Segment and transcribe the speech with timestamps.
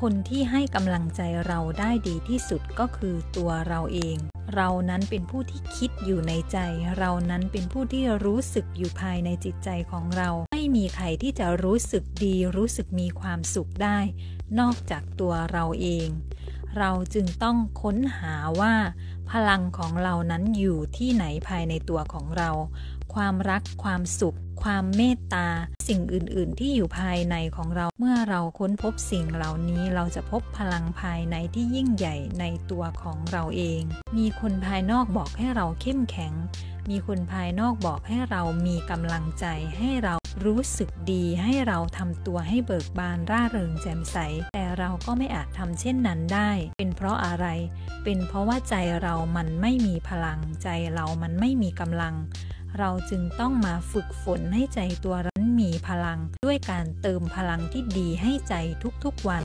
[0.00, 4.16] คนที่ให้กำลังใจเราได้ดีที่สุดก็คือตัวเราเอง
[4.54, 6.58] เรานั้นเป็นผู้ที่คิดอยู่ในใจ
[6.98, 13.98] เรานั้นเป็นผู้ที่รู้สึกอยู่ภายในจิตใจของเรา ไม่มีใครที่จะรู้สึกดี รู้สึกมีความสุขได้
[14.60, 16.08] นอกจากตัวเราเอง
[16.78, 18.74] เราจึงต้องค้นหาว่า
[19.30, 22.50] พลังของเรานั้นอยู่ที่ไหนภายในตัวของเรา
[23.14, 25.48] ความรัก ความสุข ความเมตตา
[25.88, 33.82] สิ่งอื่น ๆ ที่อยู่ภายในของเรา เมื่อเราค้นพบสิ่งเหล่านี้ เราจะพบพลังภายในที่ยิ่งใหญ่ในตัวของเราเอง
[34.16, 36.32] มีคนภายนอกบอกให้เราเข้มแข็ง
[36.90, 39.44] มีคนภายนอกบอกให้เรามีกำลังใจ
[39.78, 40.14] ให้เรา
[40.44, 44.16] รู้สึกดีให้เราทำตัวให้เบิกบานร่าเริงแจ่มใส
[44.54, 47.46] แต่เราก็ไม่อาจทำเช่นนั้นได้ เป็นเพราะอะไร
[48.04, 52.14] เป็นเพราะว่าใจเรามันไม่มีพลัง ใจเรามันไม่มีกำลัง
[52.78, 58.54] เราจึงต้องมาฝึกฝนให้ใจตัวนั้นมีพลัง ด้วยการเติมพลังที่ดีให้ใจ
[59.04, 59.34] ทุกๆวัน